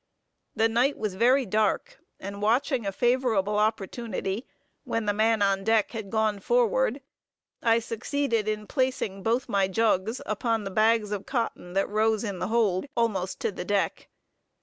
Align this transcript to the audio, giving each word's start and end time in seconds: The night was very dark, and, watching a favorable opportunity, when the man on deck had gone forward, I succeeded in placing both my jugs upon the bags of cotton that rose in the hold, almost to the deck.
The 0.55 0.67
night 0.67 0.97
was 0.97 1.13
very 1.13 1.45
dark, 1.45 1.99
and, 2.19 2.41
watching 2.41 2.87
a 2.87 2.91
favorable 2.91 3.59
opportunity, 3.59 4.47
when 4.83 5.05
the 5.05 5.13
man 5.13 5.43
on 5.43 5.63
deck 5.63 5.91
had 5.91 6.09
gone 6.09 6.39
forward, 6.39 7.01
I 7.61 7.77
succeeded 7.77 8.47
in 8.47 8.65
placing 8.65 9.21
both 9.21 9.47
my 9.47 9.67
jugs 9.67 10.19
upon 10.25 10.63
the 10.63 10.71
bags 10.71 11.11
of 11.11 11.27
cotton 11.27 11.73
that 11.73 11.87
rose 11.87 12.23
in 12.23 12.39
the 12.39 12.47
hold, 12.47 12.87
almost 12.97 13.39
to 13.41 13.51
the 13.51 13.63
deck. 13.65 14.09